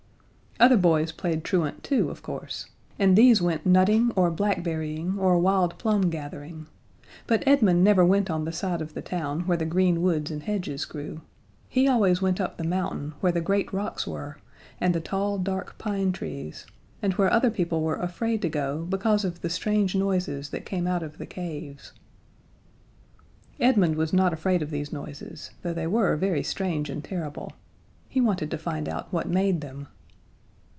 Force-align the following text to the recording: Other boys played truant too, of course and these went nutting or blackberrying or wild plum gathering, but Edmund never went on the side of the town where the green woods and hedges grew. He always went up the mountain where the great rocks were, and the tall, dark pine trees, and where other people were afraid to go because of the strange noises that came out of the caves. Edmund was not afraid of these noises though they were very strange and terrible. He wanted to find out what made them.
Other 0.59 0.77
boys 0.77 1.11
played 1.11 1.43
truant 1.43 1.83
too, 1.83 2.11
of 2.11 2.21
course 2.21 2.67
and 2.99 3.17
these 3.17 3.41
went 3.41 3.65
nutting 3.65 4.11
or 4.15 4.29
blackberrying 4.29 5.17
or 5.17 5.39
wild 5.39 5.75
plum 5.79 6.11
gathering, 6.11 6.67
but 7.25 7.41
Edmund 7.47 7.83
never 7.83 8.05
went 8.05 8.29
on 8.29 8.45
the 8.45 8.51
side 8.51 8.79
of 8.79 8.93
the 8.93 9.01
town 9.01 9.39
where 9.47 9.57
the 9.57 9.65
green 9.65 10.03
woods 10.03 10.29
and 10.29 10.43
hedges 10.43 10.85
grew. 10.85 11.21
He 11.67 11.87
always 11.87 12.21
went 12.21 12.39
up 12.39 12.57
the 12.57 12.63
mountain 12.63 13.13
where 13.21 13.31
the 13.31 13.41
great 13.41 13.73
rocks 13.73 14.05
were, 14.05 14.37
and 14.79 14.93
the 14.93 15.01
tall, 15.01 15.39
dark 15.39 15.79
pine 15.79 16.11
trees, 16.11 16.67
and 17.01 17.13
where 17.13 17.33
other 17.33 17.49
people 17.49 17.81
were 17.81 17.95
afraid 17.97 18.43
to 18.43 18.49
go 18.49 18.83
because 18.85 19.25
of 19.25 19.41
the 19.41 19.49
strange 19.49 19.95
noises 19.95 20.51
that 20.51 20.63
came 20.63 20.85
out 20.85 21.01
of 21.01 21.17
the 21.17 21.25
caves. 21.25 21.91
Edmund 23.59 23.95
was 23.95 24.13
not 24.13 24.31
afraid 24.31 24.61
of 24.61 24.69
these 24.69 24.93
noises 24.93 25.49
though 25.63 25.73
they 25.73 25.87
were 25.87 26.15
very 26.17 26.43
strange 26.43 26.87
and 26.91 27.03
terrible. 27.03 27.53
He 28.07 28.21
wanted 28.21 28.51
to 28.51 28.59
find 28.59 28.87
out 28.87 29.11
what 29.11 29.27
made 29.27 29.61
them. 29.61 29.87